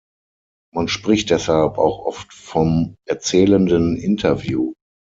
Man 0.73 0.87
spricht 0.87 1.29
deshalb 1.29 1.77
auch 1.77 1.99
oft 1.99 2.33
vom 2.33 2.95
erzählenden 3.07 3.97
Interview. 3.97 4.73